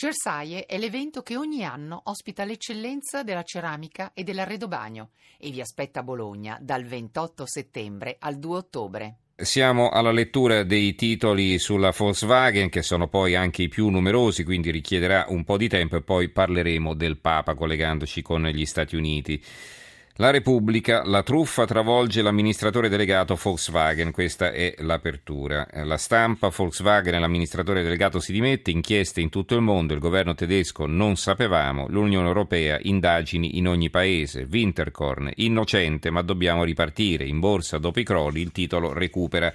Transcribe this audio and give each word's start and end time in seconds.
Cersaie 0.00 0.64
è 0.64 0.78
l'evento 0.78 1.20
che 1.20 1.36
ogni 1.36 1.62
anno 1.62 2.00
ospita 2.04 2.46
l'eccellenza 2.46 3.22
della 3.22 3.42
ceramica 3.42 4.12
e 4.14 4.24
dell'arredobagno 4.24 5.10
e 5.36 5.50
vi 5.50 5.60
aspetta 5.60 6.00
a 6.00 6.02
Bologna 6.02 6.56
dal 6.58 6.84
28 6.86 7.44
settembre 7.46 8.16
al 8.18 8.38
2 8.38 8.56
ottobre. 8.56 9.16
Siamo 9.36 9.90
alla 9.90 10.10
lettura 10.10 10.62
dei 10.62 10.94
titoli 10.94 11.58
sulla 11.58 11.92
Volkswagen, 11.94 12.70
che 12.70 12.80
sono 12.80 13.08
poi 13.08 13.34
anche 13.34 13.64
i 13.64 13.68
più 13.68 13.90
numerosi, 13.90 14.42
quindi 14.42 14.70
richiederà 14.70 15.26
un 15.28 15.44
po' 15.44 15.58
di 15.58 15.68
tempo 15.68 15.96
e 15.96 16.02
poi 16.02 16.30
parleremo 16.30 16.94
del 16.94 17.18
Papa 17.18 17.54
collegandoci 17.54 18.22
con 18.22 18.46
gli 18.46 18.64
Stati 18.64 18.96
Uniti. 18.96 19.44
La 20.16 20.30
Repubblica, 20.30 21.02
la 21.04 21.22
truffa 21.22 21.64
travolge 21.64 22.20
l'amministratore 22.20 22.90
delegato 22.90 23.38
Volkswagen, 23.40 24.10
questa 24.10 24.52
è 24.52 24.74
l'apertura. 24.78 25.66
La 25.84 25.96
stampa, 25.96 26.52
Volkswagen 26.54 27.14
e 27.14 27.18
l'amministratore 27.18 27.82
delegato 27.82 28.20
si 28.20 28.32
dimette, 28.32 28.70
inchieste 28.70 29.22
in 29.22 29.30
tutto 29.30 29.54
il 29.54 29.62
mondo, 29.62 29.94
il 29.94 30.00
governo 30.00 30.34
tedesco 30.34 30.84
non 30.84 31.16
sapevamo, 31.16 31.86
l'Unione 31.88 32.26
Europea 32.26 32.78
indagini 32.82 33.56
in 33.56 33.68
ogni 33.68 33.88
paese, 33.88 34.46
Winterkorn, 34.50 35.30
innocente 35.36 36.10
ma 36.10 36.20
dobbiamo 36.20 36.64
ripartire, 36.64 37.24
in 37.24 37.38
borsa 37.38 37.78
dopo 37.78 38.00
i 38.00 38.04
crolli 38.04 38.42
il 38.42 38.52
titolo 38.52 38.92
recupera. 38.92 39.50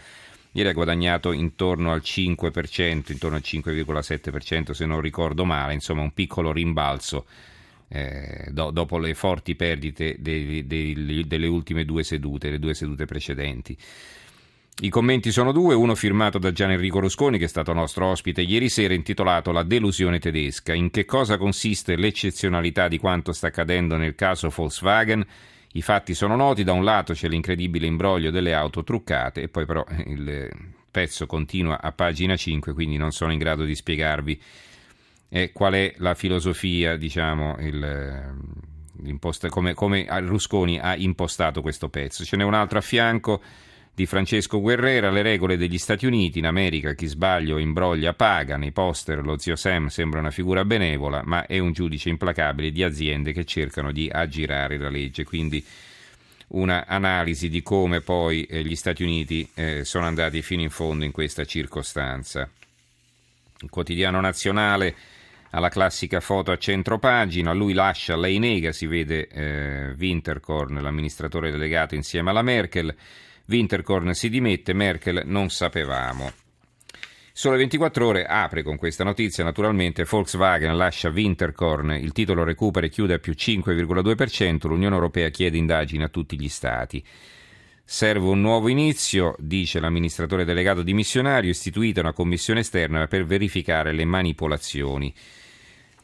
Ieri 0.54 0.70
ha 0.70 0.74
guadagnato 0.74 1.32
intorno 1.32 1.92
al 1.92 2.02
5%, 2.04 3.12
intorno 3.12 3.36
al 3.36 3.44
5,7% 3.46 4.72
se 4.72 4.86
non 4.86 5.02
ricordo 5.02 5.46
male, 5.46 5.74
insomma 5.74 6.02
un 6.02 6.14
piccolo 6.14 6.52
rimbalzo 6.52 7.26
eh, 7.88 8.48
do, 8.52 8.72
dopo 8.72 8.98
le 8.98 9.14
forti 9.14 9.56
perdite 9.56 10.16
dei, 10.20 10.66
dei, 10.66 11.26
delle 11.28 11.48
ultime 11.48 11.86
due 11.86 12.04
sedute, 12.04 12.50
le 12.50 12.60
due 12.60 12.74
sedute 12.74 13.06
precedenti. 13.06 13.78
I 14.78 14.90
commenti 14.90 15.32
sono 15.32 15.54
due, 15.54 15.74
uno 15.74 15.96
firmato 15.96 16.38
da 16.38 16.52
Gian 16.52 16.72
Enrico 16.72 17.00
Rusconi, 17.00 17.38
che 17.38 17.46
è 17.46 17.48
stato 17.48 17.72
nostro 17.72 18.08
ospite 18.08 18.42
ieri 18.42 18.68
sera, 18.68 18.94
intitolato 18.94 19.54
La 19.54 19.64
delusione 19.64 20.20
tedesca. 20.20 20.74
In 20.74 20.92
che 20.92 21.06
cosa 21.06 21.38
consiste 21.38 21.96
l'eccezionalità 21.96 22.90
di 22.90 22.98
quanto 22.98 23.32
sta 23.32 23.48
accadendo 23.48 23.96
nel 23.96 24.16
caso 24.16 24.50
Volkswagen? 24.50 25.26
I 25.72 25.82
fatti 25.82 26.14
sono 26.14 26.36
noti, 26.36 26.66
da 26.66 26.74
un 26.74 26.84
lato 26.84 27.14
c'è 27.14 27.30
l'incredibile 27.30 27.86
imbroglio 27.86 28.32
delle 28.32 28.54
auto 28.54 28.84
truccate 28.84 29.44
e 29.44 29.48
poi 29.48 29.66
però 29.66 29.86
il 30.08 30.50
pezzo 30.92 31.26
continua 31.26 31.82
a 31.82 31.94
pagina 31.94 32.36
5, 32.36 32.74
quindi 32.74 32.98
non 32.98 33.12
sono 33.12 33.32
in 33.32 33.40
grado 33.40 33.64
di 33.64 33.76
spiegarvi 33.76 34.42
e 35.30 35.52
qual 35.52 35.74
è 35.74 35.94
la 35.98 36.14
filosofia, 36.14 36.96
diciamo, 36.96 37.58
il, 37.60 38.36
come, 39.50 39.74
come 39.74 40.06
Rusconi 40.22 40.80
ha 40.80 40.96
impostato 40.96 41.62
questo 41.62 41.90
pezzo. 41.90 42.24
Ce 42.24 42.38
n'è 42.38 42.44
un 42.44 42.54
altro 42.54 42.78
a 42.78 42.82
fianco 42.82 43.42
di 43.94 44.06
Francesco 44.06 44.60
Guerrera, 44.60 45.10
le 45.10 45.22
regole 45.22 45.56
degli 45.56 45.78
Stati 45.78 46.06
Uniti, 46.06 46.40
in 46.40 46.46
America 46.46 46.94
chi 46.94 47.06
sbaglia 47.06 47.58
imbroglia 47.58 48.14
paga, 48.14 48.58
nei 48.58 48.74
poster 48.74 49.24
lo 49.24 49.38
zio 49.38 49.56
Sam 49.56 49.88
sembra 49.88 50.20
una 50.20 50.32
figura 50.32 50.66
benevola, 50.66 51.22
ma 51.24 51.46
è 51.46 51.60
un 51.60 51.72
giudice 51.72 52.10
implacabile 52.10 52.72
di 52.72 52.84
aziende 52.84 53.32
che 53.32 53.46
cercano 53.46 53.94
di 53.94 54.10
aggirare 54.12 54.78
la 54.78 54.90
legge, 54.90 55.24
quindi 55.24 55.66
una 56.48 56.86
analisi 56.86 57.50
di 57.50 57.64
come 57.64 58.02
poi 58.02 58.44
eh, 58.44 58.64
gli 58.64 58.76
Stati 58.76 59.02
Uniti 59.02 59.50
eh, 59.54 59.86
sono 59.86 60.06
andati 60.06 60.42
fino 60.42 60.62
in 60.62 60.70
fondo 60.70 61.06
in 61.06 61.12
questa 61.12 61.46
circostanza. 61.46 62.50
Il 63.62 63.70
quotidiano 63.70 64.20
nazionale 64.20 64.94
alla 65.56 65.70
classica 65.70 66.20
foto 66.20 66.52
a 66.52 66.58
centro 66.58 67.00
pagina, 67.00 67.54
lui 67.54 67.72
lascia, 67.72 68.18
lei 68.18 68.40
nega, 68.40 68.74
si 68.74 68.88
vede 68.88 69.28
eh, 69.28 69.96
Winterkorn, 69.98 70.82
l'amministratore 70.82 71.50
delegato 71.50 71.96
insieme 71.96 72.32
alla 72.32 72.42
Merkel, 72.42 72.94
Winterkorn 73.48 74.14
si 74.14 74.30
dimette, 74.30 74.74
Merkel 74.74 75.22
non 75.26 75.50
sapevamo. 75.50 76.30
Sole 77.32 77.56
24 77.58 78.06
ore 78.06 78.26
apre 78.26 78.64
con 78.64 78.76
questa 78.76 79.06
notizia, 79.06 79.46
naturalmente 79.46 80.04
Volkswagen 80.04 80.76
lascia 80.76 81.10
Winterkorn, 81.10 81.92
il 81.92 82.12
titolo 82.12 82.44
recupera 82.44 82.86
e 82.86 82.90
chiude 82.90 83.14
a 83.14 83.20
più 83.20 83.34
5,2%, 83.34 84.68
l'Unione 84.68 84.96
Europea 84.96 85.30
chiede 85.30 85.58
indagini 85.58 86.04
a 86.04 86.10
tutti 86.10 86.38
gli 86.38 86.50
Stati. 86.50 87.02
Serve 87.88 88.28
un 88.28 88.42
nuovo 88.42 88.68
inizio, 88.68 89.36
dice 89.38 89.80
l'amministratore 89.80 90.44
delegato 90.44 90.82
dimissionario, 90.82 91.52
istituita 91.52 92.02
una 92.02 92.14
commissione 92.14 92.62
esterna 92.62 93.08
per 93.08 93.26
verificare 93.26 93.94
le 93.94 94.06
manipolazioni. 94.06 95.14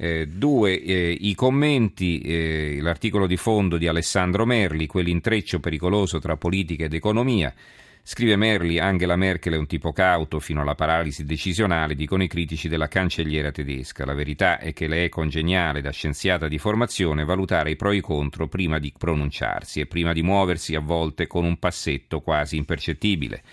Eh, 0.03 0.25
due, 0.25 0.81
eh, 0.81 1.16
i 1.22 1.35
commenti, 1.35 2.22
eh, 2.22 2.79
l'articolo 2.81 3.28
di 3.28 3.38
fondo 3.38 3.78
di 3.78 3.85
Alessandro 3.85 4.47
Merli, 4.47 4.88
quell'intreccio 4.88 5.59
pericoloso 5.59 6.17
tra 6.17 6.38
politica 6.38 6.85
ed 6.85 6.95
economia. 6.95 7.53
Scrive 8.01 8.35
Merli, 8.35 8.79
Angela 8.79 9.16
Merkel 9.16 9.53
è 9.53 9.57
un 9.57 9.67
tipo 9.67 9.91
cauto 9.91 10.40
fino 10.40 10.61
alla 10.61 10.73
paralisi 10.73 11.23
decisionale, 11.23 11.94
dicono 11.94 12.23
i 12.23 12.28
critici 12.28 12.67
della 12.67 12.88
cancelliera 12.88 13.51
tedesca. 13.51 14.03
La 14.03 14.16
verità 14.16 14.57
è 14.57 14.73
che 14.73 14.88
le 14.88 15.06
è 15.06 15.09
congeniale 15.09 15.81
da 15.81 15.91
scienziata 15.91 16.47
di 16.47 16.57
formazione 16.57 17.23
valutare 17.23 17.69
i 17.69 17.75
pro 17.75 17.91
e 17.91 17.97
i 17.97 18.01
contro 18.01 18.47
prima 18.47 18.79
di 18.79 18.91
pronunciarsi 18.97 19.81
e 19.81 19.85
prima 19.85 20.13
di 20.13 20.23
muoversi 20.23 20.73
a 20.73 20.79
volte 20.79 21.28
con 21.28 21.45
un 21.45 21.59
passetto 21.59 22.22
quasi 22.22 22.57
impercettibile. 22.57 23.44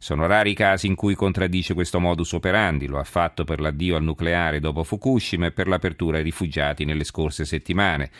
Sono 0.00 0.26
rari 0.26 0.52
i 0.52 0.54
casi 0.54 0.86
in 0.86 0.94
cui 0.94 1.16
contraddice 1.16 1.74
questo 1.74 1.98
modus 1.98 2.32
operandi, 2.32 2.86
lo 2.86 2.98
ha 2.98 3.04
fatto 3.04 3.42
per 3.42 3.60
l'addio 3.60 3.96
al 3.96 4.04
nucleare 4.04 4.60
dopo 4.60 4.84
Fukushima 4.84 5.46
e 5.46 5.50
per 5.50 5.66
l'apertura 5.66 6.18
ai 6.18 6.22
rifugiati 6.22 6.84
nelle 6.84 7.02
scorse 7.02 7.44
settimane. 7.44 8.10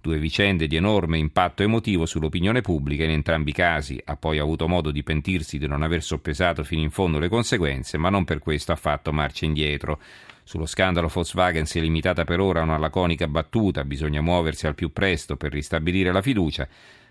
Due 0.00 0.18
vicende 0.18 0.66
di 0.66 0.76
enorme 0.76 1.18
impatto 1.18 1.62
emotivo 1.62 2.06
sull'opinione 2.06 2.62
pubblica, 2.62 3.04
in 3.04 3.10
entrambi 3.10 3.50
i 3.50 3.52
casi 3.52 4.00
ha 4.04 4.16
poi 4.16 4.38
avuto 4.38 4.66
modo 4.66 4.90
di 4.90 5.02
pentirsi 5.02 5.58
di 5.58 5.66
non 5.66 5.82
aver 5.82 6.02
soppesato 6.02 6.64
fino 6.64 6.82
in 6.82 6.90
fondo 6.90 7.18
le 7.18 7.28
conseguenze, 7.28 7.98
ma 7.98 8.08
non 8.08 8.24
per 8.24 8.38
questo 8.38 8.72
ha 8.72 8.76
fatto 8.76 9.12
marcia 9.12 9.44
indietro. 9.44 10.00
Sullo 10.42 10.64
scandalo 10.64 11.08
Volkswagen 11.08 11.66
si 11.66 11.78
è 11.78 11.82
limitata 11.82 12.24
per 12.24 12.40
ora 12.40 12.60
a 12.60 12.62
una 12.62 12.78
laconica 12.78 13.26
battuta, 13.26 13.84
bisogna 13.84 14.20
muoversi 14.20 14.66
al 14.66 14.76
più 14.76 14.92
presto 14.92 15.36
per 15.36 15.52
ristabilire 15.52 16.12
la 16.12 16.22
fiducia. 16.22 16.68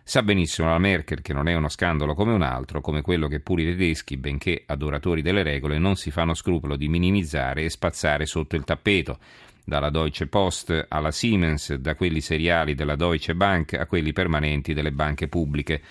Sa 0.08 0.22
benissimo 0.22 0.70
la 0.70 0.78
Merkel 0.78 1.24
che 1.24 1.34
non 1.34 1.48
è 1.48 1.56
uno 1.56 1.68
scandalo 1.68 2.14
come 2.14 2.32
un 2.32 2.44
altro, 2.44 2.80
come 2.80 3.02
quello 3.02 3.28
che 3.28 3.40
pure 3.40 3.64
i 3.64 3.66
tedeschi, 3.66 4.18
benché 4.18 4.62
adoratori 4.68 5.24
delle 5.24 5.42
regole, 5.42 5.80
non 5.80 5.96
si 5.96 6.12
fanno 6.12 6.36
scrupolo 6.36 6.76
di 6.76 6.88
minimizzare 6.88 7.64
e 7.64 7.72
spazzare 7.72 8.28
sotto 8.28 8.56
il 8.56 8.64
tappeto. 8.64 9.18
Dalla 9.64 9.90
Deutsche 9.90 10.28
Post 10.28 10.86
alla 10.90 11.10
Siemens, 11.10 11.74
da 11.74 11.96
quelli 11.96 12.22
seriali 12.22 12.76
della 12.76 12.96
Deutsche 12.96 13.34
Bank 13.34 13.74
a 13.74 13.88
quelli 13.88 14.14
permanenti 14.14 14.76
delle 14.76 14.92
banche 14.92 15.28
pubbliche. 15.28 15.82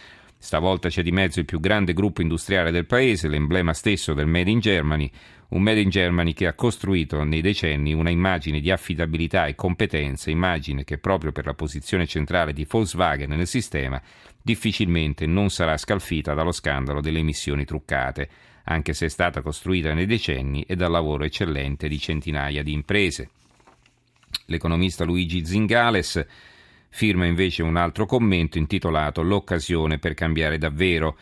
Stavolta 0.44 0.90
c'è 0.90 1.00
di 1.02 1.10
mezzo 1.10 1.38
il 1.38 1.46
più 1.46 1.58
grande 1.58 1.94
gruppo 1.94 2.20
industriale 2.20 2.70
del 2.70 2.84
paese, 2.84 3.28
l'emblema 3.28 3.72
stesso 3.72 4.12
del 4.12 4.26
Made 4.26 4.50
in 4.50 4.58
Germany, 4.58 5.10
un 5.48 5.62
Made 5.62 5.80
in 5.80 5.88
Germany 5.88 6.34
che 6.34 6.46
ha 6.46 6.52
costruito 6.52 7.24
nei 7.24 7.40
decenni 7.40 7.94
una 7.94 8.10
immagine 8.10 8.60
di 8.60 8.70
affidabilità 8.70 9.46
e 9.46 9.54
competenza, 9.54 10.28
immagine 10.28 10.84
che 10.84 10.98
proprio 10.98 11.32
per 11.32 11.46
la 11.46 11.54
posizione 11.54 12.06
centrale 12.06 12.52
di 12.52 12.66
Volkswagen 12.68 13.30
nel 13.30 13.46
sistema 13.46 13.98
difficilmente 14.42 15.24
non 15.24 15.48
sarà 15.48 15.78
scalfita 15.78 16.34
dallo 16.34 16.52
scandalo 16.52 17.00
delle 17.00 17.20
emissioni 17.20 17.64
truccate, 17.64 18.28
anche 18.64 18.92
se 18.92 19.06
è 19.06 19.08
stata 19.08 19.40
costruita 19.40 19.94
nei 19.94 20.04
decenni 20.04 20.62
e 20.64 20.76
dal 20.76 20.90
lavoro 20.90 21.24
eccellente 21.24 21.88
di 21.88 21.98
centinaia 21.98 22.62
di 22.62 22.74
imprese. 22.74 23.30
L'economista 24.44 25.04
Luigi 25.04 25.46
Zingales 25.46 26.52
firma 26.94 27.26
invece 27.26 27.64
un 27.64 27.74
altro 27.74 28.06
commento 28.06 28.56
intitolato 28.56 29.22
L'occasione 29.22 29.98
per 29.98 30.14
cambiare 30.14 30.58
davvero 30.58 31.16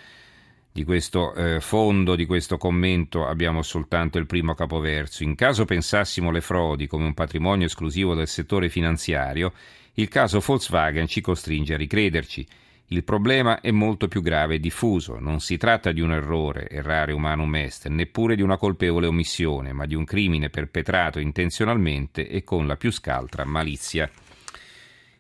di 0.71 0.85
questo 0.85 1.33
eh, 1.35 1.61
fondo, 1.61 2.15
di 2.15 2.27
questo 2.27 2.59
commento, 2.59 3.27
abbiamo 3.27 3.63
soltanto 3.63 4.19
il 4.19 4.27
primo 4.27 4.53
capoverso. 4.53 5.23
In 5.23 5.35
caso 5.35 5.65
pensassimo 5.65 6.31
le 6.31 6.43
frodi 6.43 6.87
come 6.87 7.07
un 7.07 7.15
patrimonio 7.15 7.67
esclusivo 7.67 8.15
del 8.15 8.29
settore 8.29 8.69
finanziario, 8.69 9.55
il 9.95 10.09
caso 10.09 10.41
Volkswagen 10.41 11.07
ci 11.07 11.23
costringe 11.23 11.73
a 11.73 11.79
ricrederci. 11.79 12.47
Il 12.89 13.03
problema 13.03 13.63
è 13.63 13.71
molto 13.71 14.09
più 14.09 14.21
grave 14.21 14.57
e 14.57 14.61
diffuso. 14.61 15.19
Non 15.19 15.41
si 15.41 15.57
tratta 15.57 15.91
di 15.91 16.03
un 16.03 16.13
errore, 16.13 16.69
errare 16.69 17.15
umanum 17.15 17.55
est, 17.55 17.89
neppure 17.89 18.37
di 18.37 18.43
una 18.43 18.59
colpevole 18.59 19.07
omissione, 19.07 19.73
ma 19.73 19.87
di 19.87 19.95
un 19.95 20.05
crimine 20.05 20.51
perpetrato 20.51 21.19
intenzionalmente 21.19 22.29
e 22.29 22.45
con 22.45 22.67
la 22.67 22.77
più 22.77 22.91
scaltra 22.91 23.47
malizia. 23.47 24.11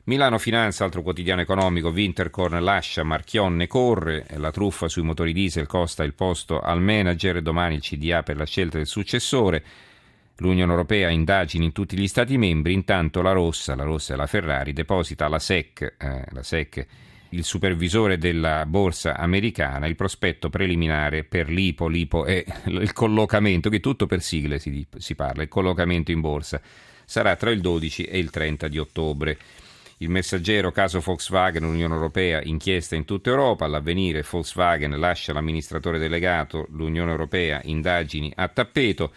Milano 0.04 0.38
Finanza, 0.38 0.82
altro 0.82 1.02
quotidiano 1.02 1.42
economico, 1.42 1.90
Winterkorn 1.90 2.60
lascia, 2.60 3.04
Marchionne 3.04 3.68
corre, 3.68 4.26
la 4.30 4.50
truffa 4.50 4.88
sui 4.88 5.04
motori 5.04 5.32
diesel 5.32 5.68
costa 5.68 6.02
il 6.02 6.14
posto 6.14 6.60
al 6.60 6.82
manager, 6.82 7.40
domani 7.40 7.76
il 7.76 7.82
CDA 7.82 8.24
per 8.24 8.36
la 8.36 8.44
scelta 8.44 8.78
del 8.78 8.88
successore, 8.88 9.62
l'Unione 10.38 10.72
Europea 10.72 11.08
indagini 11.08 11.66
in 11.66 11.72
tutti 11.72 11.96
gli 11.96 12.08
Stati 12.08 12.36
membri, 12.36 12.72
intanto 12.72 13.22
la 13.22 13.30
Rossa, 13.30 13.76
la 13.76 13.84
Rossa 13.84 14.14
e 14.14 14.16
la 14.16 14.26
Ferrari, 14.26 14.72
deposita 14.72 15.26
alla 15.26 15.38
SEC, 15.38 15.94
eh, 15.96 16.24
la 16.30 16.42
SEC 16.42 16.86
il 17.28 17.44
supervisore 17.44 18.18
della 18.18 18.66
borsa 18.66 19.16
americana, 19.16 19.86
il 19.86 19.94
prospetto 19.94 20.50
preliminare 20.50 21.22
per 21.22 21.48
l'IPO, 21.48 21.86
l'IPO 21.86 22.24
è 22.24 22.44
il 22.66 22.92
collocamento, 22.92 23.70
che 23.70 23.78
tutto 23.78 24.06
per 24.06 24.20
sigle 24.20 24.58
si, 24.58 24.84
si 24.98 25.14
parla, 25.14 25.44
il 25.44 25.48
collocamento 25.48 26.10
in 26.10 26.20
borsa, 26.20 26.60
sarà 27.04 27.36
tra 27.36 27.50
il 27.50 27.60
12 27.60 28.02
e 28.02 28.18
il 28.18 28.30
30 28.30 28.66
di 28.66 28.78
ottobre. 28.78 29.38
Il 30.02 30.10
messaggero 30.10 30.72
caso 30.72 30.98
Volkswagen, 30.98 31.62
Unione 31.62 31.94
Europea, 31.94 32.42
inchiesta 32.42 32.96
in 32.96 33.04
tutta 33.04 33.30
Europa, 33.30 33.66
all'avvenire 33.66 34.26
Volkswagen 34.28 34.98
lascia 34.98 35.32
l'amministratore 35.32 36.00
delegato, 36.00 36.66
l'Unione 36.70 37.12
Europea, 37.12 37.60
indagini 37.62 38.32
a 38.34 38.48
tappeto. 38.48 39.12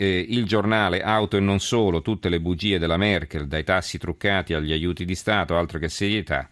eh, 0.00 0.24
il 0.26 0.46
giornale 0.46 1.02
Auto 1.02 1.36
e 1.36 1.40
non 1.40 1.60
solo, 1.60 2.00
tutte 2.00 2.30
le 2.30 2.40
bugie 2.40 2.78
della 2.78 2.96
Merkel, 2.96 3.46
dai 3.46 3.62
tassi 3.62 3.98
truccati 3.98 4.54
agli 4.54 4.72
aiuti 4.72 5.04
di 5.04 5.14
Stato, 5.14 5.58
altro 5.58 5.78
che 5.78 5.90
serietà. 5.90 6.48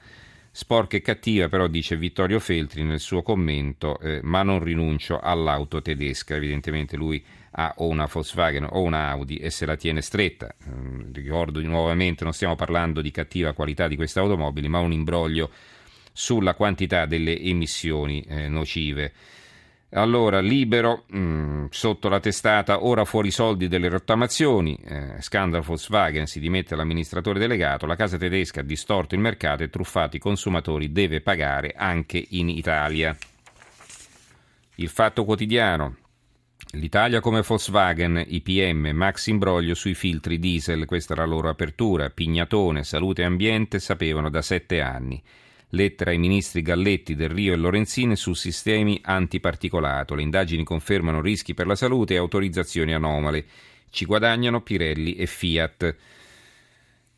Sporca 0.50 0.98
e 0.98 1.00
cattiva, 1.00 1.48
però, 1.48 1.66
dice 1.68 1.96
Vittorio 1.96 2.40
Feltri 2.40 2.82
nel 2.82 3.00
suo 3.00 3.22
commento, 3.22 3.98
eh, 4.00 4.20
ma 4.22 4.42
non 4.42 4.62
rinuncio 4.62 5.18
all'auto 5.18 5.80
tedesca. 5.80 6.34
Evidentemente 6.34 6.98
lui 6.98 7.24
ha 7.52 7.74
o 7.78 7.86
una 7.86 8.08
Volkswagen 8.10 8.66
o 8.70 8.80
una 8.82 9.08
Audi 9.08 9.36
e 9.36 9.50
se 9.50 9.66
la 9.66 9.76
tiene 9.76 10.02
stretta. 10.02 10.48
Eh, 10.48 11.10
ricordo 11.12 11.60
nuovamente, 11.60 12.24
non 12.24 12.32
stiamo 12.32 12.54
parlando 12.54 13.00
di 13.00 13.10
cattiva 13.10 13.52
qualità 13.52 13.88
di 13.88 13.96
queste 13.96 14.20
automobili, 14.20 14.68
ma 14.68 14.78
un 14.80 14.92
imbroglio 14.92 15.50
sulla 16.12 16.54
quantità 16.54 17.06
delle 17.06 17.38
emissioni 17.38 18.22
eh, 18.22 18.48
nocive. 18.48 19.12
Allora, 19.92 20.40
libero, 20.40 21.04
mh, 21.06 21.18
mm, 21.18 21.64
sotto 21.70 22.10
la 22.10 22.20
testata, 22.20 22.84
ora 22.84 23.06
fuori 23.06 23.30
soldi 23.30 23.68
delle 23.68 23.88
rottamazioni, 23.88 24.76
eh, 24.84 25.22
scandalo 25.22 25.62
Volkswagen, 25.62 26.26
si 26.26 26.40
dimette 26.40 26.76
l'amministratore 26.76 27.38
delegato, 27.38 27.86
la 27.86 27.96
casa 27.96 28.18
tedesca 28.18 28.60
ha 28.60 28.64
distorto 28.64 29.14
il 29.14 29.22
mercato 29.22 29.62
e 29.62 29.70
truffato 29.70 30.16
i 30.16 30.18
consumatori, 30.18 30.92
deve 30.92 31.22
pagare 31.22 31.72
anche 31.74 32.22
in 32.30 32.50
Italia. 32.50 33.16
Il 34.74 34.88
fatto 34.88 35.24
quotidiano, 35.24 35.96
L'Italia 36.72 37.20
come 37.20 37.40
Volkswagen, 37.40 38.22
IPM, 38.26 38.90
Max 38.92 39.28
imbroglio 39.28 39.74
sui 39.74 39.94
filtri 39.94 40.38
diesel, 40.38 40.84
questa 40.84 41.14
era 41.14 41.24
la 41.24 41.30
loro 41.30 41.48
apertura, 41.48 42.10
Pignatone, 42.10 42.84
Salute 42.84 43.22
e 43.22 43.24
Ambiente 43.24 43.78
sapevano 43.78 44.28
da 44.28 44.42
sette 44.42 44.82
anni. 44.82 45.22
Lettera 45.70 46.10
ai 46.10 46.18
ministri 46.18 46.60
Galletti, 46.60 47.14
Del 47.14 47.30
Rio 47.30 47.54
e 47.54 47.56
Lorenzini 47.56 48.16
su 48.16 48.34
sistemi 48.34 49.00
antiparticolato. 49.02 50.14
Le 50.14 50.20
indagini 50.20 50.62
confermano 50.62 51.22
rischi 51.22 51.54
per 51.54 51.66
la 51.66 51.74
salute 51.74 52.14
e 52.14 52.18
autorizzazioni 52.18 52.92
anomale. 52.92 53.46
Ci 53.88 54.04
guadagnano 54.04 54.60
Pirelli 54.60 55.14
e 55.14 55.24
Fiat. 55.24 55.96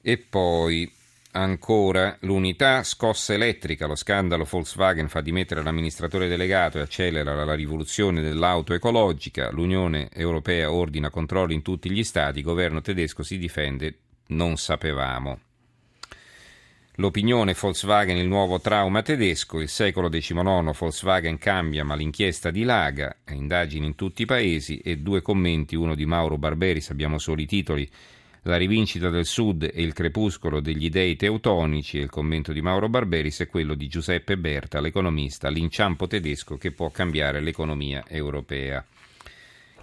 E 0.01 0.17
poi 0.17 0.91
ancora 1.33 2.17
l'unità 2.21 2.83
scossa 2.83 3.35
elettrica. 3.35 3.87
Lo 3.87 3.95
scandalo 3.95 4.45
Volkswagen 4.45 5.09
fa 5.09 5.21
dimettere 5.21 5.63
l'amministratore 5.63 6.29
delegato 6.29 6.79
e 6.79 6.83
accelera 6.83 7.45
la 7.45 7.55
rivoluzione 7.55 8.21
dell'auto 8.21 8.75
ecologica. 8.75 9.51
L'Unione 9.51 10.09
Europea 10.13 10.73
ordina 10.73 11.11
controlli 11.11 11.55
in 11.55 11.63
tutti 11.63 11.91
gli 11.91 12.05
stati. 12.05 12.39
Il 12.39 12.45
governo 12.45 12.81
tedesco 12.81 13.23
si 13.23 13.39
difende. 13.39 13.99
Non 14.29 14.57
sapevamo. 14.57 15.41
L'opinione 17.01 17.57
Volkswagen 17.59 18.19
il 18.19 18.27
nuovo 18.27 18.61
trauma 18.61 19.01
tedesco, 19.01 19.61
il 19.61 19.71
secolo 19.71 20.11
XIX 20.11 20.77
Volkswagen 20.77 21.39
cambia 21.39 21.83
ma 21.83 21.95
l'inchiesta 21.95 22.51
dilaga, 22.51 23.17
indagini 23.31 23.87
in 23.87 23.95
tutti 23.95 24.23
i 24.23 24.27
paesi 24.27 24.79
e 24.79 24.99
due 24.99 25.23
commenti, 25.23 25.77
uno 25.77 25.95
di 25.95 26.05
Mauro 26.05 26.37
Barberis, 26.37 26.91
abbiamo 26.91 27.19
solo 27.19 27.41
i 27.41 27.47
titoli, 27.47 27.89
la 28.43 28.57
rivincita 28.57 29.11
del 29.11 29.27
Sud 29.27 29.63
e 29.63 29.83
il 29.83 29.93
crepuscolo 29.93 30.61
degli 30.61 30.89
dei 30.89 31.17
teutonici 31.17 31.99
e 31.99 32.03
il 32.03 32.11
commento 32.11 32.53
di 32.53 32.63
Mauro 32.63 32.89
Barberis 32.89 33.41
e 33.41 33.47
quello 33.47 33.75
di 33.75 33.87
Giuseppe 33.87 34.39
Berta, 34.39 34.81
l'economista, 34.81 35.49
l'inciampo 35.49 36.07
tedesco 36.07 36.57
che 36.57 36.73
può 36.73 36.91
cambiare 36.91 37.41
l'economia 37.41 38.05
europea. 38.09 38.85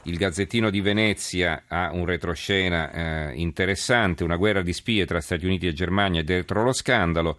Il 0.03 0.17
Gazzettino 0.17 0.69
di 0.69 0.79
Venezia 0.79 1.63
ha 1.67 1.91
un 1.91 2.05
retroscena 2.05 2.91
eh, 3.29 3.33
interessante, 3.35 4.23
una 4.23 4.37
guerra 4.37 4.61
di 4.61 4.71
spie 4.71 5.05
tra 5.05 5.19
Stati 5.19 5.45
Uniti 5.45 5.67
e 5.67 5.73
Germania 5.73 6.23
dietro 6.23 6.63
lo 6.63 6.71
scandalo. 6.71 7.37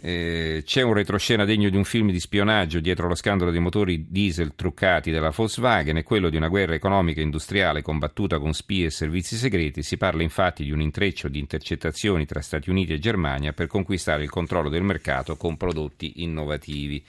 Eh, 0.00 0.62
c'è 0.64 0.82
un 0.82 0.92
retroscena 0.92 1.44
degno 1.44 1.70
di 1.70 1.76
un 1.76 1.84
film 1.84 2.10
di 2.10 2.20
spionaggio 2.20 2.80
dietro 2.80 3.08
lo 3.08 3.14
scandalo 3.14 3.50
dei 3.50 3.60
motori 3.60 4.06
diesel 4.08 4.54
truccati 4.54 5.10
della 5.10 5.30
Volkswagen 5.30 5.96
e 5.96 6.02
quello 6.02 6.28
di 6.28 6.36
una 6.36 6.48
guerra 6.48 6.74
economica 6.74 7.20
e 7.20 7.24
industriale 7.24 7.82
combattuta 7.82 8.38
con 8.38 8.52
spie 8.52 8.86
e 8.86 8.90
servizi 8.90 9.36
segreti. 9.36 9.82
Si 9.82 9.96
parla 9.96 10.22
infatti 10.22 10.64
di 10.64 10.70
un 10.70 10.80
intreccio 10.80 11.28
di 11.28 11.38
intercettazioni 11.38 12.26
tra 12.26 12.40
Stati 12.40 12.70
Uniti 12.70 12.92
e 12.92 12.98
Germania 12.98 13.52
per 13.52 13.66
conquistare 13.66 14.22
il 14.22 14.30
controllo 14.30 14.68
del 14.68 14.82
mercato 14.82 15.36
con 15.36 15.56
prodotti 15.56 16.22
innovativi. 16.22 17.02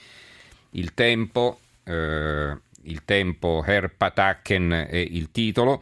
Il 0.71 0.93
tempo 0.93 1.59
eh, 1.83 2.57
il 2.87 3.03
tempo 3.05 3.63
Herpataken 3.65 4.87
è 4.89 4.97
il 4.97 5.31
titolo. 5.31 5.81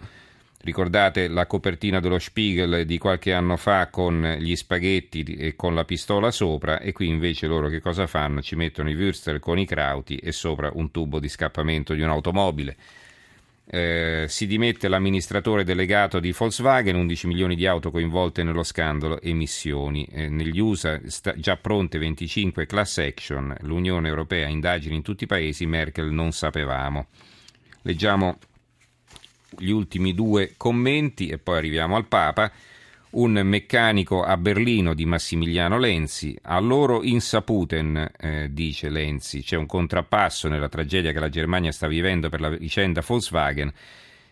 Ricordate 0.66 1.28
la 1.28 1.46
copertina 1.46 2.00
dello 2.00 2.18
Spiegel 2.18 2.88
di 2.88 2.98
qualche 2.98 3.34
anno 3.34 3.56
fa 3.56 3.90
con 3.90 4.38
gli 4.40 4.56
spaghetti 4.56 5.22
e 5.22 5.56
con 5.56 5.76
la 5.76 5.86
pistola 5.86 6.32
sopra 6.32 6.80
e 6.80 6.92
qui 6.92 7.08
invece 7.08 7.46
loro 7.46 7.68
che 7.70 7.80
cosa 7.80 8.08
fanno? 8.08 8.42
Ci 8.42 8.56
mettono 8.56 8.90
i 8.90 8.96
Würstel 8.96 9.38
con 9.38 9.60
i 9.60 9.68
crauti 9.68 10.16
e 10.16 10.32
sopra 10.32 10.72
un 10.74 10.90
tubo 10.90 11.20
di 11.20 11.30
scappamento 11.30 11.94
di 11.94 12.02
un'automobile. 12.02 12.76
Eh, 13.68 14.26
si 14.28 14.48
dimette 14.48 14.88
l'amministratore 14.88 15.64
delegato 15.64 16.20
di 16.20 16.32
Volkswagen, 16.32 16.96
11 16.96 17.28
milioni 17.28 17.56
di 17.56 17.68
auto 17.68 17.92
coinvolte 17.92 18.42
nello 18.42 18.64
scandalo 18.64 19.22
emissioni. 19.22 20.08
Eh, 20.12 20.30
negli 20.30 20.58
USA 20.58 21.00
sta, 21.06 21.36
già 21.38 21.58
pronte 21.58 22.00
25 22.00 22.66
class 22.66 22.98
action, 22.98 23.56
l'Unione 23.60 24.08
Europea 24.08 24.48
indagini 24.48 24.96
in 24.96 25.04
tutti 25.04 25.26
i 25.26 25.28
paesi, 25.28 25.68
Merkel 25.68 26.10
non 26.10 26.32
sapevamo. 26.32 27.06
Leggiamo 27.84 28.40
gli 29.58 29.70
ultimi 29.70 30.14
due 30.14 30.54
commenti 30.58 31.28
e 31.28 31.38
poi 31.38 31.58
arriviamo 31.58 31.96
al 31.96 32.06
Papa 32.06 32.52
un 33.12 33.32
meccanico 33.44 34.24
a 34.24 34.36
Berlino 34.36 34.94
di 34.94 35.06
Massimiliano 35.06 35.78
Lenzi. 35.78 36.38
A 36.44 36.60
loro 36.60 37.02
insaputen, 37.02 38.12
eh, 38.18 38.50
dice 38.52 38.90
Lenzi, 38.90 39.42
c'è 39.42 39.56
un 39.56 39.66
contrappasso 39.66 40.50
nella 40.50 40.68
tragedia 40.68 41.12
che 41.12 41.20
la 41.20 41.30
Germania 41.30 41.72
sta 41.72 41.88
vivendo 41.88 42.30
per 42.30 42.42
la 42.42 42.50
vicenda 42.50 43.02
Volkswagen 43.06 43.72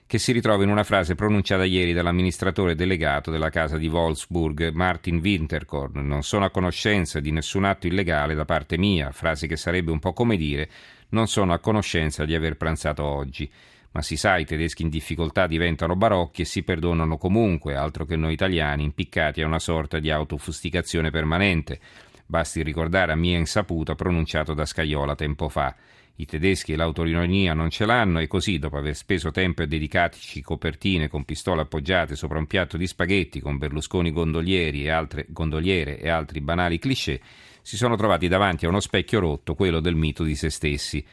che 0.05 0.19
si 0.19 0.33
ritrova 0.33 0.63
in 0.63 0.69
una 0.69 0.83
frase 0.83 1.15
pronunciata 1.15 1.63
ieri 1.63 1.93
dall'amministratore 1.93 2.75
delegato 2.75 3.31
della 3.31 3.49
casa 3.49 3.77
di 3.77 3.87
Wolfsburg, 3.87 4.71
Martin 4.71 5.17
Winterkorn. 5.17 6.05
Non 6.05 6.23
sono 6.23 6.45
a 6.45 6.51
conoscenza 6.51 7.19
di 7.19 7.31
nessun 7.31 7.63
atto 7.63 7.87
illegale 7.87 8.35
da 8.35 8.45
parte 8.45 8.77
mia, 8.77 9.11
frase 9.11 9.47
che 9.47 9.55
sarebbe 9.55 9.91
un 9.91 9.99
po' 9.99 10.13
come 10.13 10.35
dire 10.35 10.69
non 11.09 11.27
sono 11.27 11.53
a 11.53 11.59
conoscenza 11.59 12.25
di 12.25 12.35
aver 12.35 12.57
pranzato 12.57 13.03
oggi 13.03 13.49
ma 13.93 14.01
si 14.01 14.17
sa 14.17 14.37
i 14.37 14.45
tedeschi 14.45 14.81
in 14.81 14.89
difficoltà 14.89 15.47
diventano 15.47 15.95
barocchi 15.95 16.41
e 16.41 16.45
si 16.45 16.63
perdonano 16.63 17.17
comunque, 17.17 17.75
altro 17.75 18.05
che 18.05 18.15
noi 18.15 18.33
italiani 18.33 18.83
impiccati 18.83 19.41
a 19.41 19.45
una 19.45 19.59
sorta 19.59 19.99
di 19.99 20.09
autofustigazione 20.09 21.11
permanente. 21.11 21.79
Basti 22.25 22.63
ricordare 22.63 23.11
a 23.11 23.15
mia 23.15 23.37
insaputa 23.37 23.93
pronunciato 23.93 24.55
da 24.55 24.65
Scaiola 24.65 25.13
tempo 25.13 25.47
fa. 25.47 25.75
I 26.15 26.25
tedeschi 26.25 26.75
l'autoironia 26.75 27.53
non 27.53 27.69
ce 27.69 27.85
l'hanno 27.85 28.19
e 28.19 28.27
così, 28.27 28.57
dopo 28.57 28.77
aver 28.77 28.95
speso 28.95 29.29
tempo 29.29 29.61
a 29.61 29.65
dedicatici 29.65 30.41
copertine 30.41 31.07
con 31.07 31.23
pistole 31.23 31.61
appoggiate 31.61 32.15
sopra 32.15 32.39
un 32.39 32.47
piatto 32.47 32.77
di 32.77 32.87
spaghetti 32.87 33.39
con 33.39 33.57
Berlusconi 33.57 34.11
gondolieri 34.11 34.85
e 34.85 34.89
altre, 34.89 35.25
gondoliere 35.29 35.99
e 35.99 36.09
altri 36.09 36.41
banali 36.41 36.79
cliché, 36.79 37.19
si 37.61 37.77
sono 37.77 37.95
trovati 37.95 38.27
davanti 38.27 38.65
a 38.65 38.69
uno 38.69 38.79
specchio 38.79 39.19
rotto, 39.19 39.53
quello 39.55 39.79
del 39.79 39.95
mito 39.95 40.23
di 40.23 40.35
se 40.35 40.49
stessi. 40.49 41.03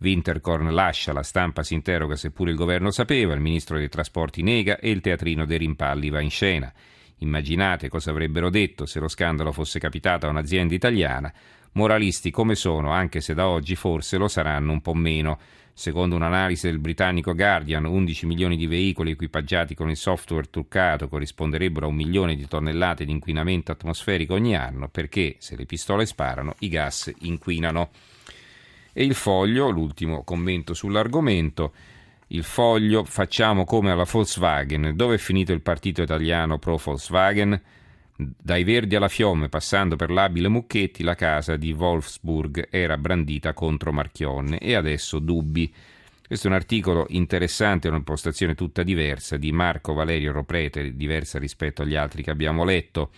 Winterkorn 0.00 0.72
lascia, 0.72 1.12
la 1.12 1.22
stampa 1.22 1.62
si 1.62 1.74
interroga 1.74 2.16
se 2.16 2.30
pure 2.30 2.50
il 2.50 2.56
governo 2.56 2.90
sapeva, 2.90 3.34
il 3.34 3.40
ministro 3.40 3.76
dei 3.76 3.90
trasporti 3.90 4.42
nega 4.42 4.78
e 4.78 4.90
il 4.90 5.00
teatrino 5.00 5.44
dei 5.44 5.58
rimpalli 5.58 6.08
va 6.08 6.20
in 6.20 6.30
scena. 6.30 6.72
Immaginate 7.18 7.90
cosa 7.90 8.10
avrebbero 8.10 8.48
detto 8.48 8.86
se 8.86 8.98
lo 8.98 9.08
scandalo 9.08 9.52
fosse 9.52 9.78
capitato 9.78 10.26
a 10.26 10.30
un'azienda 10.30 10.74
italiana. 10.74 11.30
Moralisti 11.72 12.30
come 12.30 12.54
sono, 12.54 12.92
anche 12.92 13.20
se 13.20 13.34
da 13.34 13.46
oggi 13.46 13.74
forse 13.74 14.16
lo 14.16 14.26
saranno 14.26 14.72
un 14.72 14.80
po' 14.80 14.94
meno. 14.94 15.38
Secondo 15.74 16.16
un'analisi 16.16 16.66
del 16.66 16.78
britannico 16.78 17.34
Guardian, 17.34 17.84
11 17.84 18.26
milioni 18.26 18.56
di 18.56 18.66
veicoli 18.66 19.12
equipaggiati 19.12 19.74
con 19.74 19.90
il 19.90 19.96
software 19.96 20.48
truccato 20.48 21.08
corrisponderebbero 21.08 21.86
a 21.86 21.88
un 21.90 21.94
milione 21.94 22.36
di 22.36 22.48
tonnellate 22.48 23.04
di 23.04 23.12
inquinamento 23.12 23.70
atmosferico 23.70 24.32
ogni 24.32 24.56
anno, 24.56 24.88
perché 24.88 25.36
se 25.38 25.56
le 25.56 25.66
pistole 25.66 26.06
sparano 26.06 26.54
i 26.60 26.68
gas 26.68 27.12
inquinano. 27.20 27.90
E 29.00 29.04
il 29.04 29.14
foglio, 29.14 29.70
l'ultimo 29.70 30.24
commento 30.24 30.74
sull'argomento, 30.74 31.72
il 32.26 32.44
foglio 32.44 33.02
facciamo 33.04 33.64
come 33.64 33.90
alla 33.90 34.04
Volkswagen. 34.04 34.92
Dove 34.94 35.14
è 35.14 35.18
finito 35.18 35.52
il 35.52 35.62
partito 35.62 36.02
italiano 36.02 36.58
pro 36.58 36.76
Volkswagen? 36.76 37.58
Dai 38.14 38.62
Verdi 38.62 38.96
alla 38.96 39.08
Fiemme, 39.08 39.48
passando 39.48 39.96
per 39.96 40.10
l'abile 40.10 40.48
Mucchetti, 40.48 41.02
la 41.02 41.14
casa 41.14 41.56
di 41.56 41.72
Wolfsburg 41.72 42.68
era 42.70 42.98
brandita 42.98 43.54
contro 43.54 43.90
Marchionne 43.90 44.58
e 44.58 44.74
adesso 44.74 45.18
dubbi. 45.18 45.72
Questo 46.26 46.48
è 46.48 46.50
un 46.50 46.56
articolo 46.56 47.06
interessante, 47.08 47.88
un'impostazione 47.88 48.54
tutta 48.54 48.82
diversa 48.82 49.38
di 49.38 49.50
Marco 49.50 49.94
Valerio 49.94 50.32
Roprete, 50.32 50.94
diversa 50.94 51.38
rispetto 51.38 51.80
agli 51.80 51.96
altri 51.96 52.22
che 52.22 52.30
abbiamo 52.30 52.64
letto. 52.64 53.12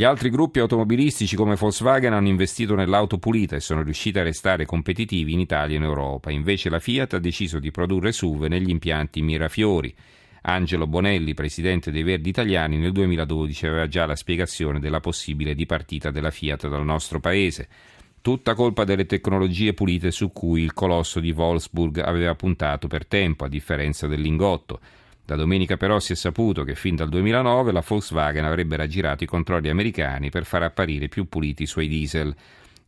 Gli 0.00 0.04
altri 0.04 0.30
gruppi 0.30 0.60
automobilistici 0.60 1.36
come 1.36 1.56
Volkswagen 1.56 2.14
hanno 2.14 2.28
investito 2.28 2.74
nell'auto 2.74 3.18
pulita 3.18 3.56
e 3.56 3.60
sono 3.60 3.82
riusciti 3.82 4.18
a 4.18 4.22
restare 4.22 4.64
competitivi 4.64 5.34
in 5.34 5.40
Italia 5.40 5.74
e 5.74 5.76
in 5.76 5.84
Europa. 5.84 6.30
Invece 6.30 6.70
la 6.70 6.78
Fiat 6.78 7.12
ha 7.12 7.18
deciso 7.18 7.58
di 7.58 7.70
produrre 7.70 8.10
SUV 8.10 8.44
negli 8.44 8.70
impianti 8.70 9.20
Mirafiori. 9.20 9.94
Angelo 10.40 10.86
Bonelli, 10.86 11.34
presidente 11.34 11.90
dei 11.90 12.02
Verdi 12.02 12.30
Italiani, 12.30 12.78
nel 12.78 12.92
2012 12.92 13.66
aveva 13.66 13.88
già 13.88 14.06
la 14.06 14.16
spiegazione 14.16 14.80
della 14.80 15.00
possibile 15.00 15.54
dipartita 15.54 16.10
della 16.10 16.30
Fiat 16.30 16.66
dal 16.66 16.82
nostro 16.82 17.20
paese. 17.20 17.68
Tutta 18.22 18.54
colpa 18.54 18.84
delle 18.84 19.04
tecnologie 19.04 19.74
pulite 19.74 20.12
su 20.12 20.32
cui 20.32 20.62
il 20.62 20.72
colosso 20.72 21.20
di 21.20 21.32
Wolfsburg 21.32 21.98
aveva 21.98 22.34
puntato 22.34 22.88
per 22.88 23.04
tempo, 23.04 23.44
a 23.44 23.48
differenza 23.48 24.06
del 24.06 24.22
lingotto. 24.22 24.80
Da 25.30 25.36
domenica 25.36 25.76
però 25.76 26.00
si 26.00 26.14
è 26.14 26.16
saputo 26.16 26.64
che 26.64 26.74
fin 26.74 26.96
dal 26.96 27.08
2009 27.08 27.70
la 27.70 27.84
Volkswagen 27.86 28.44
avrebbe 28.44 28.74
raggirato 28.74 29.22
i 29.22 29.28
controlli 29.28 29.68
americani 29.68 30.28
per 30.28 30.44
far 30.44 30.64
apparire 30.64 31.06
più 31.06 31.28
puliti 31.28 31.62
i 31.62 31.66
suoi 31.66 31.86
diesel. 31.86 32.34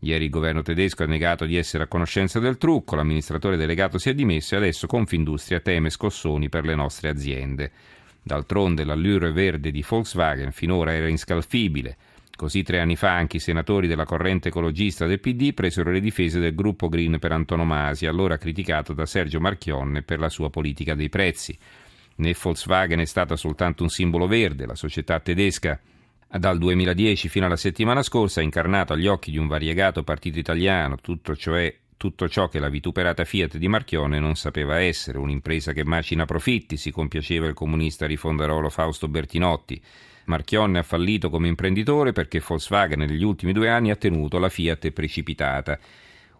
Ieri 0.00 0.24
il 0.24 0.30
governo 0.30 0.60
tedesco 0.60 1.04
ha 1.04 1.06
negato 1.06 1.44
di 1.44 1.54
essere 1.54 1.84
a 1.84 1.86
conoscenza 1.86 2.40
del 2.40 2.58
trucco, 2.58 2.96
l'amministratore 2.96 3.56
delegato 3.56 3.96
si 3.96 4.10
è 4.10 4.14
dimesso 4.14 4.54
e 4.54 4.58
adesso 4.58 4.88
Confindustria 4.88 5.60
teme 5.60 5.88
scossoni 5.88 6.48
per 6.48 6.64
le 6.64 6.74
nostre 6.74 7.10
aziende. 7.10 7.70
D'altronde 8.20 8.82
l'allure 8.82 9.30
verde 9.30 9.70
di 9.70 9.84
Volkswagen 9.88 10.50
finora 10.50 10.94
era 10.94 11.06
inscalfibile. 11.06 11.96
Così 12.34 12.64
tre 12.64 12.80
anni 12.80 12.96
fa 12.96 13.14
anche 13.14 13.36
i 13.36 13.40
senatori 13.40 13.86
della 13.86 14.04
corrente 14.04 14.48
ecologista 14.48 15.06
del 15.06 15.20
PD 15.20 15.54
presero 15.54 15.92
le 15.92 16.00
difese 16.00 16.40
del 16.40 16.56
gruppo 16.56 16.88
Green 16.88 17.20
per 17.20 17.30
antonomasia, 17.30 18.10
allora 18.10 18.36
criticato 18.36 18.94
da 18.94 19.06
Sergio 19.06 19.38
Marchionne 19.38 20.02
per 20.02 20.18
la 20.18 20.28
sua 20.28 20.50
politica 20.50 20.96
dei 20.96 21.08
prezzi. 21.08 21.56
Né 22.22 22.36
Volkswagen 22.40 23.00
è 23.00 23.04
stata 23.04 23.34
soltanto 23.34 23.82
un 23.82 23.88
simbolo 23.88 24.28
verde, 24.28 24.64
la 24.64 24.76
società 24.76 25.18
tedesca 25.18 25.80
dal 26.38 26.56
2010 26.56 27.28
fino 27.28 27.46
alla 27.46 27.56
settimana 27.56 28.02
scorsa 28.02 28.38
ha 28.38 28.44
incarnato 28.44 28.92
agli 28.92 29.08
occhi 29.08 29.32
di 29.32 29.38
un 29.38 29.48
variegato 29.48 30.04
partito 30.04 30.38
italiano 30.38 30.96
tutto, 30.96 31.34
cioè, 31.34 31.76
tutto 31.96 32.28
ciò 32.28 32.46
che 32.46 32.60
la 32.60 32.68
vituperata 32.68 33.24
Fiat 33.24 33.56
di 33.56 33.66
Marchione 33.66 34.20
non 34.20 34.36
sapeva 34.36 34.78
essere, 34.78 35.18
un'impresa 35.18 35.72
che 35.72 35.84
macina 35.84 36.24
profitti, 36.24 36.76
si 36.76 36.92
compiaceva 36.92 37.48
il 37.48 37.54
comunista 37.54 38.06
rifondarolo 38.06 38.70
Fausto 38.70 39.08
Bertinotti. 39.08 39.82
Marchionne 40.26 40.78
ha 40.78 40.84
fallito 40.84 41.28
come 41.28 41.48
imprenditore 41.48 42.12
perché 42.12 42.38
Volkswagen 42.38 43.00
negli 43.00 43.24
ultimi 43.24 43.52
due 43.52 43.68
anni 43.68 43.90
ha 43.90 43.96
tenuto 43.96 44.38
la 44.38 44.48
Fiat 44.48 44.92
precipitata 44.92 45.76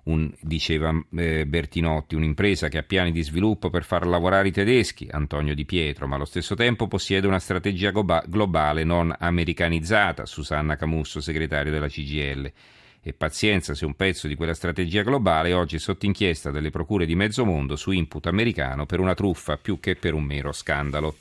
un, 0.04 0.32
diceva 0.40 0.92
eh, 1.16 1.46
Bertinotti, 1.46 2.14
un'impresa 2.14 2.68
che 2.68 2.78
ha 2.78 2.82
piani 2.82 3.12
di 3.12 3.22
sviluppo 3.22 3.70
per 3.70 3.84
far 3.84 4.06
lavorare 4.06 4.48
i 4.48 4.52
tedeschi, 4.52 5.08
Antonio 5.10 5.54
Di 5.54 5.64
Pietro, 5.64 6.06
ma 6.06 6.16
allo 6.16 6.24
stesso 6.24 6.54
tempo 6.54 6.88
possiede 6.88 7.26
una 7.26 7.38
strategia 7.38 7.90
globa- 7.90 8.24
globale 8.26 8.84
non 8.84 9.14
americanizzata, 9.16 10.26
Susanna 10.26 10.76
Camusso, 10.76 11.20
segretario 11.20 11.70
della 11.70 11.88
CGL. 11.88 12.52
E 13.04 13.12
pazienza 13.14 13.74
se 13.74 13.84
un 13.84 13.94
pezzo 13.94 14.28
di 14.28 14.36
quella 14.36 14.54
strategia 14.54 15.02
globale 15.02 15.52
oggi 15.52 15.74
è 15.74 15.80
sotto 15.80 16.06
inchiesta 16.06 16.52
dalle 16.52 16.70
procure 16.70 17.04
di 17.04 17.16
mezzo 17.16 17.44
mondo 17.44 17.74
su 17.74 17.90
input 17.90 18.26
americano 18.28 18.86
per 18.86 19.00
una 19.00 19.14
truffa 19.14 19.56
più 19.56 19.80
che 19.80 19.96
per 19.96 20.14
un 20.14 20.22
mero 20.22 20.52
scandalo. 20.52 21.10